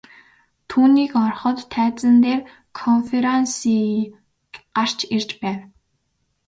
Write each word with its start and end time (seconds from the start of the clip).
Түүнийг 0.69 1.11
ороход 1.23 1.57
тайзан 1.73 2.15
дээр 2.23 2.41
КОНФЕРАНСЬЕ 2.79 3.79
гарч 4.73 4.97
ирж 5.15 5.29
байв. 5.41 5.59